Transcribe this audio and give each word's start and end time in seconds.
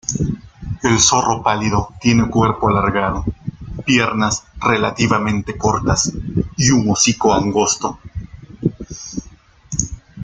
El 0.81 0.97
zorro 0.97 1.43
pálido 1.43 1.93
tiene 2.01 2.27
cuerpo 2.27 2.67
alargado, 2.69 3.23
piernas 3.85 4.43
relativamente 4.59 5.55
cortas 5.59 6.11
y 6.57 6.71
un 6.71 6.89
hocico 6.89 7.31
angosto. 7.35 7.99